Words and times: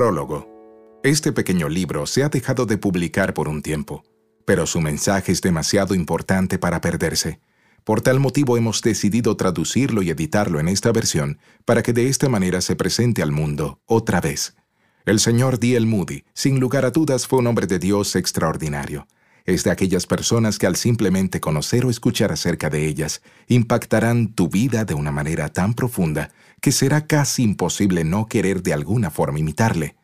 Prólogo. 0.00 0.48
Este 1.02 1.30
pequeño 1.30 1.68
libro 1.68 2.06
se 2.06 2.24
ha 2.24 2.30
dejado 2.30 2.64
de 2.64 2.78
publicar 2.78 3.34
por 3.34 3.48
un 3.48 3.60
tiempo, 3.60 4.02
pero 4.46 4.66
su 4.66 4.80
mensaje 4.80 5.30
es 5.30 5.42
demasiado 5.42 5.94
importante 5.94 6.58
para 6.58 6.80
perderse. 6.80 7.38
Por 7.84 8.00
tal 8.00 8.18
motivo 8.18 8.56
hemos 8.56 8.80
decidido 8.80 9.36
traducirlo 9.36 10.00
y 10.00 10.08
editarlo 10.08 10.58
en 10.58 10.68
esta 10.68 10.90
versión 10.90 11.38
para 11.66 11.82
que 11.82 11.92
de 11.92 12.08
esta 12.08 12.30
manera 12.30 12.62
se 12.62 12.76
presente 12.76 13.20
al 13.20 13.30
mundo 13.30 13.82
otra 13.84 14.22
vez. 14.22 14.56
El 15.04 15.20
señor 15.20 15.58
D.L. 15.60 15.84
Moody, 15.84 16.24
sin 16.32 16.60
lugar 16.60 16.86
a 16.86 16.92
dudas, 16.92 17.26
fue 17.26 17.40
un 17.40 17.48
hombre 17.48 17.66
de 17.66 17.78
Dios 17.78 18.16
extraordinario. 18.16 19.06
Es 19.44 19.64
de 19.64 19.70
aquellas 19.70 20.06
personas 20.06 20.58
que 20.58 20.66
al 20.66 20.76
simplemente 20.76 21.40
conocer 21.40 21.84
o 21.84 21.90
escuchar 21.90 22.32
acerca 22.32 22.70
de 22.70 22.86
ellas, 22.86 23.22
impactarán 23.48 24.34
tu 24.34 24.48
vida 24.48 24.84
de 24.84 24.94
una 24.94 25.10
manera 25.10 25.48
tan 25.48 25.74
profunda 25.74 26.30
que 26.60 26.72
será 26.72 27.06
casi 27.06 27.42
imposible 27.42 28.04
no 28.04 28.26
querer 28.26 28.62
de 28.62 28.72
alguna 28.72 29.10
forma 29.10 29.38
imitarle. 29.38 29.96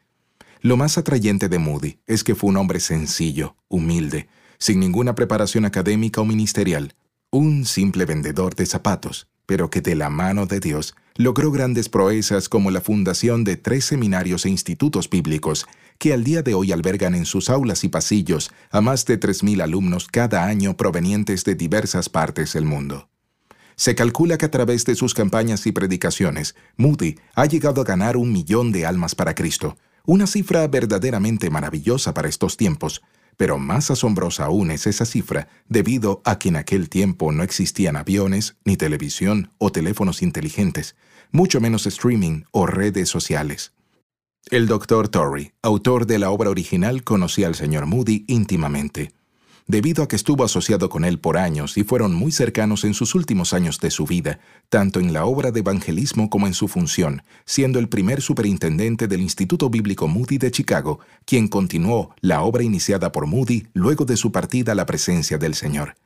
Lo 0.61 0.77
más 0.77 0.99
atrayente 0.99 1.49
de 1.49 1.59
Moody 1.59 1.99
es 2.07 2.25
que 2.25 2.35
fue 2.35 2.51
un 2.51 2.57
hombre 2.57 2.81
sencillo, 2.81 3.57
humilde, 3.69 4.29
sin 4.59 4.81
ninguna 4.81 5.15
preparación 5.15 5.65
académica 5.65 6.21
o 6.21 6.25
ministerial, 6.25 6.95
un 7.31 7.67
simple 7.67 8.05
vendedor 8.07 8.55
de 8.55 8.67
zapatos, 8.67 9.29
pero 9.47 9.71
que 9.71 9.81
de 9.81 9.95
la 9.95 10.11
mano 10.11 10.47
de 10.47 10.61
Dios 10.61 10.95
logró 11.17 11.51
grandes 11.51 11.89
proezas 11.89 12.49
como 12.49 12.71
la 12.71 12.81
fundación 12.81 13.45
de 13.45 13.57
tres 13.57 13.87
seminarios 13.87 14.45
e 14.45 14.51
institutos 14.51 15.09
bíblicos 15.09 15.67
que 15.99 16.13
al 16.13 16.25
día 16.25 16.43
de 16.43 16.55
hoy 16.55 16.73
albergan 16.73 17.15
en 17.15 17.25
sus 17.25 17.49
aulas 17.49 17.85
y 17.85 17.89
pasillos 17.89 18.51
a 18.71 18.81
más 18.81 19.07
de 19.07 19.19
3.000 19.19 19.63
alumnos 19.63 20.09
cada 20.09 20.45
año 20.45 20.77
provenientes 20.77 21.45
de 21.45 21.55
diversas 21.55 22.09
partes 22.09 22.53
del 22.53 22.67
mundo. 22.67 23.09
Se 23.77 23.95
calcula 23.95 24.39
que 24.39 24.47
a 24.47 24.51
través 24.51 24.85
de 24.85 24.95
sus 24.95 25.15
campañas 25.15 25.67
y 25.67 25.73
predicaciones, 25.73 26.55
Moody 26.77 27.19
ha 27.35 27.47
llegado 27.47 27.81
a 27.81 27.85
ganar 27.85 28.17
un 28.17 28.33
millón 28.33 28.73
de 28.73 28.87
almas 28.87 29.15
para 29.15 29.35
Cristo, 29.35 29.77
una 30.07 30.27
cifra 30.27 30.67
verdaderamente 30.69 31.51
maravillosa 31.51 32.15
para 32.15 32.29
estos 32.29 32.57
tiempos, 32.57 33.03
pero 33.37 33.59
más 33.59 33.91
asombrosa 33.91 34.45
aún 34.45 34.71
es 34.71 34.87
esa 34.87 35.05
cifra 35.05 35.49
debido 35.69 36.23
a 36.25 36.39
que 36.39 36.49
en 36.49 36.57
aquel 36.57 36.89
tiempo 36.89 37.33
no 37.33 37.43
existían 37.43 37.97
aviones, 37.97 38.57
ni 38.65 38.77
televisión 38.77 39.51
o 39.59 39.71
teléfonos 39.71 40.23
inteligentes, 40.23 40.97
mucho 41.33 41.61
menos 41.61 41.87
streaming 41.87 42.45
o 42.51 42.67
redes 42.67 43.09
sociales. 43.09 43.73
El 44.51 44.67
Dr. 44.69 45.09
Torrey, 45.09 45.53
autor 45.63 46.07
de 46.07 46.19
la 46.19 46.31
obra 46.31 46.51
original, 46.51 47.03
conocía 47.03 47.49
al 47.49 47.57
señor 47.57 47.87
Moody 47.87 48.25
íntimamente 48.29 49.13
debido 49.67 50.03
a 50.03 50.09
que 50.09 50.17
estuvo 50.17 50.45
asociado 50.45 50.89
con 50.89 51.05
él 51.05 51.19
por 51.19 51.37
años 51.37 51.77
y 51.77 51.85
fueron 51.85 52.15
muy 52.15 52.33
cercanos 52.33 52.85
en 52.85 52.95
sus 52.95 53.15
últimos 53.15 53.53
años 53.53 53.81
de 53.81 53.91
su 53.91 54.05
vida, 54.05 54.39
tanto 54.69 55.01
en 55.01 55.13
la 55.13 55.25
obra 55.25 55.51
de 55.51 55.61
evangelismo 55.61 56.31
como 56.31 56.47
en 56.47 56.55
su 56.55 56.69
función, 56.69 57.23
siendo 57.45 57.79
el 57.79 57.89
primer 57.89 58.23
superintendente 58.23 59.09
del 59.09 59.21
Instituto 59.21 59.69
Bíblico 59.69 60.09
Moody 60.09 60.39
de 60.39 60.51
Chicago, 60.51 61.01
quien 61.25 61.49
continuó 61.49 62.15
la 62.21 62.43
obra 62.43 62.63
iniciada 62.63 63.13
por 63.13 63.27
Moody 63.27 63.67
luego 63.73 64.05
de 64.05 64.17
su 64.17 64.33
partida 64.33 64.73
a 64.73 64.77
la 64.77 64.87
presencia 64.87 65.39
del 65.39 65.55
Señor. 65.55 65.97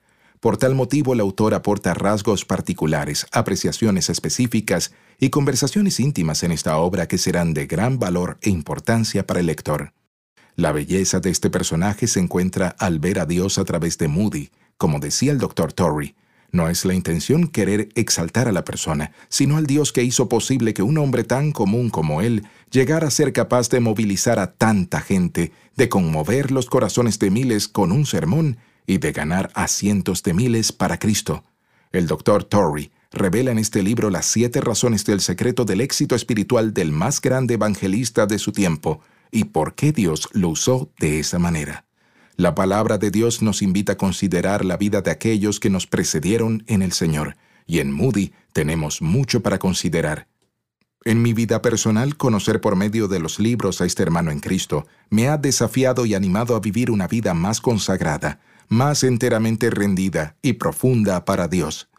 Por 0.40 0.56
tal 0.56 0.74
motivo, 0.74 1.12
el 1.12 1.20
autor 1.20 1.52
aporta 1.52 1.92
rasgos 1.92 2.46
particulares, 2.46 3.26
apreciaciones 3.30 4.08
específicas 4.08 4.92
y 5.18 5.28
conversaciones 5.28 6.00
íntimas 6.00 6.42
en 6.42 6.52
esta 6.52 6.78
obra 6.78 7.06
que 7.06 7.18
serán 7.18 7.52
de 7.52 7.66
gran 7.66 7.98
valor 7.98 8.38
e 8.40 8.48
importancia 8.48 9.26
para 9.26 9.40
el 9.40 9.46
lector. 9.46 9.92
La 10.56 10.72
belleza 10.72 11.20
de 11.20 11.30
este 11.30 11.50
personaje 11.50 12.06
se 12.06 12.20
encuentra 12.20 12.74
al 12.78 12.98
ver 12.98 13.18
a 13.18 13.26
Dios 13.26 13.58
a 13.58 13.64
través 13.64 13.98
de 13.98 14.08
Moody, 14.08 14.50
como 14.76 14.98
decía 14.98 15.32
el 15.32 15.38
Dr. 15.38 15.72
Torrey. 15.72 16.14
No 16.52 16.68
es 16.68 16.84
la 16.84 16.94
intención 16.94 17.46
querer 17.46 17.90
exaltar 17.94 18.48
a 18.48 18.52
la 18.52 18.64
persona, 18.64 19.12
sino 19.28 19.56
al 19.56 19.66
Dios 19.66 19.92
que 19.92 20.02
hizo 20.02 20.28
posible 20.28 20.74
que 20.74 20.82
un 20.82 20.98
hombre 20.98 21.22
tan 21.22 21.52
común 21.52 21.90
como 21.90 22.22
él 22.22 22.44
llegara 22.70 23.06
a 23.06 23.10
ser 23.10 23.32
capaz 23.32 23.68
de 23.68 23.78
movilizar 23.78 24.40
a 24.40 24.52
tanta 24.52 25.00
gente, 25.00 25.52
de 25.76 25.88
conmover 25.88 26.50
los 26.50 26.66
corazones 26.66 27.18
de 27.20 27.30
miles 27.30 27.68
con 27.68 27.92
un 27.92 28.04
sermón 28.04 28.58
y 28.86 28.98
de 28.98 29.12
ganar 29.12 29.50
a 29.54 29.68
cientos 29.68 30.24
de 30.24 30.34
miles 30.34 30.72
para 30.72 30.98
Cristo. 30.98 31.44
El 31.92 32.08
Dr. 32.08 32.44
Torrey 32.44 32.90
revela 33.12 33.52
en 33.52 33.58
este 33.58 33.82
libro 33.82 34.10
las 34.10 34.26
siete 34.26 34.60
razones 34.60 35.04
del 35.04 35.20
secreto 35.20 35.64
del 35.64 35.80
éxito 35.80 36.16
espiritual 36.16 36.74
del 36.74 36.90
más 36.90 37.20
grande 37.20 37.54
evangelista 37.54 38.26
de 38.26 38.38
su 38.38 38.50
tiempo, 38.50 39.00
y 39.30 39.44
por 39.44 39.74
qué 39.74 39.92
Dios 39.92 40.28
lo 40.32 40.48
usó 40.48 40.90
de 40.98 41.20
esa 41.20 41.38
manera. 41.38 41.86
La 42.36 42.54
palabra 42.54 42.96
de 42.96 43.10
Dios 43.10 43.42
nos 43.42 43.60
invita 43.60 43.92
a 43.92 43.96
considerar 43.98 44.64
la 44.64 44.78
vida 44.78 45.02
de 45.02 45.10
aquellos 45.10 45.60
que 45.60 45.68
nos 45.68 45.86
precedieron 45.86 46.64
en 46.66 46.80
el 46.80 46.92
Señor, 46.92 47.36
y 47.66 47.80
en 47.80 47.92
Moody 47.92 48.32
tenemos 48.54 49.02
mucho 49.02 49.42
para 49.42 49.58
considerar. 49.58 50.26
En 51.04 51.20
mi 51.20 51.34
vida 51.34 51.60
personal, 51.60 52.16
conocer 52.16 52.62
por 52.62 52.76
medio 52.76 53.08
de 53.08 53.20
los 53.20 53.38
libros 53.38 53.80
a 53.80 53.84
este 53.84 54.02
hermano 54.02 54.30
en 54.30 54.40
Cristo 54.40 54.86
me 55.10 55.28
ha 55.28 55.36
desafiado 55.36 56.06
y 56.06 56.14
animado 56.14 56.56
a 56.56 56.60
vivir 56.60 56.90
una 56.90 57.08
vida 57.08 57.34
más 57.34 57.60
consagrada, 57.60 58.40
más 58.68 59.02
enteramente 59.02 59.68
rendida 59.68 60.36
y 60.40 60.54
profunda 60.54 61.26
para 61.26 61.46
Dios. 61.46 61.89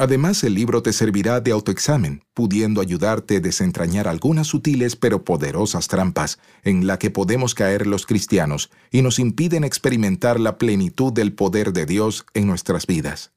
Además, 0.00 0.42
el 0.44 0.54
libro 0.54 0.82
te 0.82 0.94
servirá 0.94 1.42
de 1.42 1.50
autoexamen, 1.50 2.24
pudiendo 2.32 2.80
ayudarte 2.80 3.36
a 3.36 3.40
desentrañar 3.40 4.08
algunas 4.08 4.46
sutiles 4.46 4.96
pero 4.96 5.24
poderosas 5.24 5.88
trampas 5.88 6.38
en 6.64 6.86
la 6.86 6.98
que 6.98 7.10
podemos 7.10 7.54
caer 7.54 7.86
los 7.86 8.06
cristianos 8.06 8.70
y 8.90 9.02
nos 9.02 9.18
impiden 9.18 9.62
experimentar 9.62 10.40
la 10.40 10.56
plenitud 10.56 11.12
del 11.12 11.34
poder 11.34 11.74
de 11.74 11.84
Dios 11.84 12.24
en 12.32 12.46
nuestras 12.46 12.86
vidas. 12.86 13.32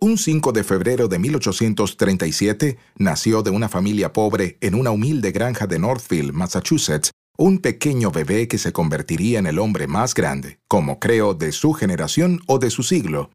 Un 0.00 0.16
5 0.18 0.52
de 0.52 0.62
febrero 0.62 1.08
de 1.08 1.18
1837 1.18 2.78
nació 2.94 3.42
de 3.42 3.50
una 3.50 3.68
familia 3.68 4.12
pobre 4.12 4.56
en 4.60 4.76
una 4.76 4.92
humilde 4.92 5.32
granja 5.32 5.66
de 5.66 5.80
Northfield, 5.80 6.32
Massachusetts, 6.32 7.10
un 7.36 7.58
pequeño 7.58 8.12
bebé 8.12 8.46
que 8.46 8.58
se 8.58 8.72
convertiría 8.72 9.40
en 9.40 9.48
el 9.48 9.58
hombre 9.58 9.88
más 9.88 10.14
grande, 10.14 10.60
como 10.68 11.00
creo, 11.00 11.34
de 11.34 11.50
su 11.50 11.72
generación 11.72 12.40
o 12.46 12.60
de 12.60 12.70
su 12.70 12.84
siglo. 12.84 13.32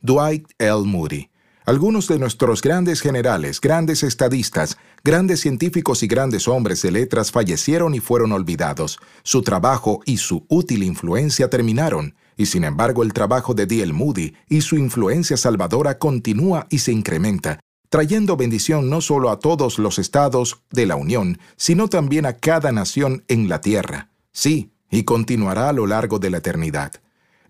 Dwight 0.00 0.48
L. 0.58 0.82
Moody. 0.86 1.30
Algunos 1.66 2.08
de 2.08 2.18
nuestros 2.18 2.62
grandes 2.62 3.00
generales, 3.00 3.60
grandes 3.60 4.02
estadistas, 4.02 4.76
grandes 5.04 5.38
científicos 5.38 6.02
y 6.02 6.08
grandes 6.08 6.48
hombres 6.48 6.82
de 6.82 6.90
letras 6.90 7.30
fallecieron 7.30 7.94
y 7.94 8.00
fueron 8.00 8.32
olvidados. 8.32 8.98
Su 9.22 9.42
trabajo 9.42 10.00
y 10.04 10.16
su 10.16 10.44
útil 10.48 10.82
influencia 10.82 11.48
terminaron 11.48 12.16
y 12.36 12.46
sin 12.46 12.64
embargo 12.64 13.02
el 13.02 13.12
trabajo 13.12 13.54
de 13.54 13.66
D.L. 13.66 13.92
Moody 13.92 14.34
y 14.48 14.60
su 14.60 14.76
influencia 14.76 15.36
salvadora 15.36 15.98
continúa 15.98 16.66
y 16.70 16.78
se 16.78 16.92
incrementa, 16.92 17.60
trayendo 17.88 18.36
bendición 18.36 18.88
no 18.88 19.00
solo 19.00 19.30
a 19.30 19.38
todos 19.38 19.78
los 19.78 19.98
estados 19.98 20.62
de 20.70 20.86
la 20.86 20.96
Unión, 20.96 21.38
sino 21.56 21.88
también 21.88 22.26
a 22.26 22.34
cada 22.34 22.72
nación 22.72 23.24
en 23.28 23.48
la 23.48 23.60
tierra. 23.60 24.10
Sí, 24.32 24.70
y 24.90 25.04
continuará 25.04 25.68
a 25.68 25.72
lo 25.72 25.86
largo 25.86 26.18
de 26.18 26.30
la 26.30 26.38
eternidad. 26.38 26.92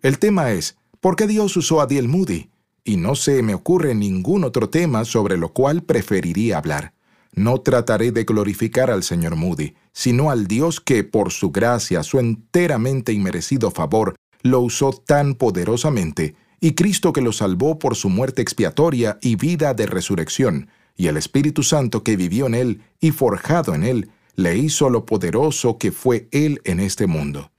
El 0.03 0.19
tema 0.19 0.53
es, 0.53 0.77
¿por 1.00 1.17
qué 1.17 1.27
Dios 1.27 1.56
usó 1.56 1.81
a 1.81 1.87
D.L. 1.87 2.09
Moody? 2.09 2.50
Y 2.85 2.97
no 2.97 3.15
se 3.15 3.43
me 3.43 3.55
ocurre 3.55 3.94
ningún 3.94 4.44
otro 4.44 4.71
tema 4.71 5.05
sobre 5.05 5.37
lo 5.37 5.53
cual 5.53 5.82
preferiría 5.82 6.59
hablar. 6.59 6.94
No 7.32 7.61
trataré 7.61 8.11
de 8.11 8.25
glorificar 8.25 8.91
al 8.91 9.03
Señor 9.03 9.37
Moody, 9.37 9.75
sino 9.93 10.31
al 10.31 10.47
Dios 10.47 10.81
que, 10.81 11.05
por 11.05 11.31
su 11.31 11.50
gracia, 11.50 12.03
su 12.03 12.19
enteramente 12.19 13.12
inmerecido 13.12 13.71
favor, 13.71 14.17
lo 14.42 14.60
usó 14.60 14.92
tan 14.92 15.34
poderosamente, 15.34 16.34
y 16.60 16.72
Cristo 16.72 17.12
que 17.12 17.22
lo 17.22 17.32
salvó 17.32 17.78
por 17.78 17.96
su 17.96 18.08
muerte 18.08 18.42
expiatoria 18.42 19.19
y 19.22 19.37
vida 19.37 19.75
de 19.75 19.87
resurrección, 19.87 20.69
y 20.96 21.06
el 21.06 21.16
Espíritu 21.16 21.62
Santo 21.62 22.02
que 22.04 22.16
vivió 22.16 22.46
en 22.46 22.54
él 22.54 22.82
y 23.00 23.12
forjado 23.12 23.75
en 23.75 23.84
él, 23.84 24.10
le 24.37 24.56
hizo 24.56 24.90
lo 24.90 25.06
poderoso 25.06 25.78
que 25.78 25.92
fue 25.92 26.28
él 26.31 26.60
en 26.64 26.81
este 26.81 27.06
mundo. 27.06 27.50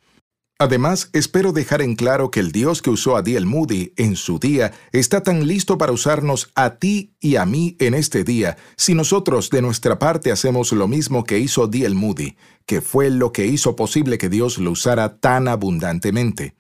Además, 0.62 1.10
espero 1.14 1.54
dejar 1.54 1.82
en 1.82 1.96
claro 1.96 2.30
que 2.30 2.40
el 2.40 2.52
Dios 2.52 2.84
que 2.84 2.92
usó 2.92 3.16
a 3.16 3.24
D.L. 3.24 3.48
Moody 3.48 3.94
en 3.98 4.16
su 4.16 4.38
día 4.38 4.72
está 4.92 5.24
tan 5.24 5.48
listo 5.48 5.80
para 5.80 5.92
usarnos 5.92 6.52
a 6.54 6.76
ti 6.76 7.16
y 7.20 7.38
a 7.38 7.48
mí 7.48 7.76
en 7.80 7.96
este 7.96 8.24
día 8.24 8.58
si 8.78 8.94
nosotros 8.94 9.50
de 9.50 9.64
nuestra 9.64 9.98
parte 9.98 10.32
hacemos 10.32 10.72
lo 10.72 10.88
mismo 10.88 11.24
que 11.24 11.40
hizo 11.40 11.66
D.L. 11.66 11.96
Moody, 11.96 12.36
que 12.68 12.82
fue 12.82 13.10
lo 13.10 13.32
que 13.32 13.48
hizo 13.48 13.76
posible 13.76 14.20
que 14.20 14.30
Dios 14.30 14.60
lo 14.60 14.70
usara 14.70 15.18
tan 15.18 15.48
abundantemente. 15.48 16.54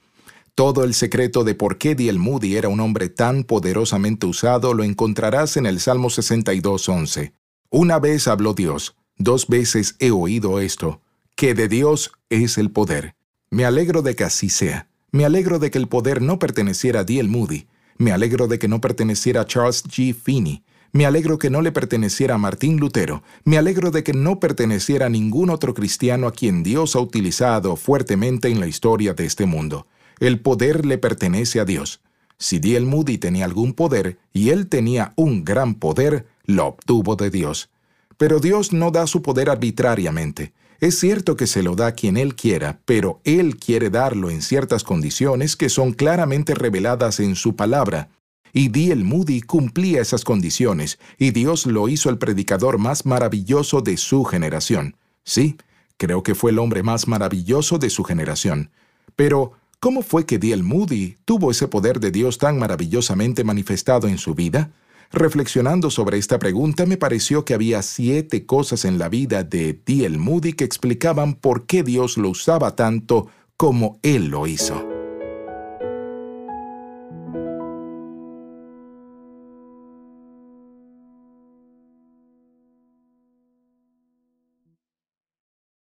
Todo 0.61 0.83
el 0.83 0.93
secreto 0.93 1.43
de 1.43 1.55
por 1.55 1.79
qué 1.79 1.95
D.L. 1.95 2.19
Moody 2.19 2.55
era 2.55 2.69
un 2.69 2.81
hombre 2.81 3.09
tan 3.09 3.45
poderosamente 3.45 4.27
usado 4.27 4.75
lo 4.75 4.83
encontrarás 4.83 5.57
en 5.57 5.65
el 5.65 5.79
Salmo 5.79 6.09
62.11. 6.09 7.33
Una 7.71 7.97
vez 7.97 8.27
habló 8.27 8.53
Dios, 8.53 8.95
dos 9.17 9.47
veces 9.47 9.95
he 9.97 10.11
oído 10.11 10.59
esto, 10.59 11.01
que 11.35 11.55
de 11.55 11.67
Dios 11.67 12.11
es 12.29 12.59
el 12.59 12.69
poder. 12.69 13.15
Me 13.49 13.65
alegro 13.65 14.03
de 14.03 14.15
que 14.15 14.23
así 14.23 14.49
sea. 14.49 14.87
Me 15.11 15.25
alegro 15.25 15.57
de 15.57 15.71
que 15.71 15.79
el 15.79 15.87
poder 15.87 16.21
no 16.21 16.37
perteneciera 16.37 16.99
a 16.99 17.03
D.L. 17.05 17.27
Moody. 17.27 17.65
Me 17.97 18.11
alegro 18.11 18.47
de 18.47 18.59
que 18.59 18.67
no 18.67 18.81
perteneciera 18.81 19.41
a 19.41 19.45
Charles 19.45 19.83
G. 19.83 20.13
Finney. 20.13 20.63
Me 20.91 21.07
alegro 21.07 21.39
que 21.39 21.49
no 21.49 21.63
le 21.63 21.71
perteneciera 21.71 22.35
a 22.35 22.37
Martín 22.37 22.77
Lutero. 22.77 23.23
Me 23.45 23.57
alegro 23.57 23.89
de 23.89 24.03
que 24.03 24.13
no 24.13 24.39
perteneciera 24.39 25.07
a 25.07 25.09
ningún 25.09 25.49
otro 25.49 25.73
cristiano 25.73 26.27
a 26.27 26.31
quien 26.31 26.61
Dios 26.61 26.95
ha 26.95 26.99
utilizado 26.99 27.77
fuertemente 27.77 28.47
en 28.49 28.59
la 28.59 28.67
historia 28.67 29.15
de 29.15 29.25
este 29.25 29.47
mundo. 29.47 29.87
El 30.21 30.39
poder 30.39 30.85
le 30.85 30.99
pertenece 30.99 31.59
a 31.59 31.65
Dios. 31.65 31.99
Si 32.37 32.59
D.L. 32.59 32.85
Moody 32.85 33.17
tenía 33.17 33.43
algún 33.43 33.73
poder, 33.73 34.19
y 34.31 34.49
él 34.49 34.67
tenía 34.67 35.13
un 35.15 35.43
gran 35.43 35.73
poder, 35.73 36.27
lo 36.45 36.67
obtuvo 36.67 37.15
de 37.15 37.31
Dios. 37.31 37.71
Pero 38.17 38.39
Dios 38.39 38.71
no 38.71 38.91
da 38.91 39.07
su 39.07 39.23
poder 39.23 39.49
arbitrariamente. 39.49 40.53
Es 40.79 40.99
cierto 40.99 41.35
que 41.35 41.47
se 41.47 41.63
lo 41.63 41.75
da 41.75 41.93
quien 41.93 42.17
Él 42.17 42.35
quiera, 42.35 42.81
pero 42.85 43.19
Él 43.23 43.57
quiere 43.57 43.89
darlo 43.89 44.29
en 44.29 44.43
ciertas 44.43 44.83
condiciones 44.83 45.55
que 45.55 45.69
son 45.69 45.91
claramente 45.91 46.53
reveladas 46.53 47.19
en 47.19 47.35
su 47.35 47.55
palabra. 47.55 48.09
Y 48.53 48.69
D.L. 48.69 49.03
Moody 49.03 49.41
cumplía 49.41 50.01
esas 50.01 50.23
condiciones, 50.23 50.99
y 51.17 51.31
Dios 51.31 51.65
lo 51.65 51.89
hizo 51.89 52.11
el 52.11 52.19
predicador 52.19 52.77
más 52.77 53.07
maravilloso 53.07 53.81
de 53.81 53.97
su 53.97 54.23
generación. 54.23 54.97
Sí, 55.23 55.57
creo 55.97 56.21
que 56.21 56.35
fue 56.35 56.51
el 56.51 56.59
hombre 56.59 56.83
más 56.83 57.07
maravilloso 57.07 57.79
de 57.79 57.89
su 57.89 58.03
generación. 58.03 58.69
Pero, 59.15 59.53
¿cómo 59.81 60.03
fue 60.03 60.25
que 60.25 60.37
D.L. 60.37 60.63
Moody 60.63 61.17
tuvo 61.25 61.51
ese 61.51 61.67
poder 61.67 61.99
de 61.99 62.11
Dios 62.11 62.37
tan 62.37 62.57
maravillosamente 62.57 63.43
manifestado 63.43 64.07
en 64.07 64.17
su 64.17 64.35
vida? 64.35 64.71
Reflexionando 65.11 65.89
sobre 65.89 66.17
esta 66.17 66.39
pregunta, 66.39 66.85
me 66.85 66.95
pareció 66.95 67.43
que 67.43 67.53
había 67.53 67.81
siete 67.81 68.45
cosas 68.45 68.85
en 68.85 68.97
la 68.97 69.09
vida 69.09 69.43
de 69.43 69.77
D.L. 69.85 70.17
Moody 70.17 70.53
que 70.53 70.63
explicaban 70.63 71.33
por 71.33 71.65
qué 71.65 71.83
Dios 71.83 72.17
lo 72.17 72.29
usaba 72.29 72.75
tanto 72.77 73.27
como 73.57 73.99
Él 74.03 74.27
lo 74.27 74.47
hizo. 74.47 74.90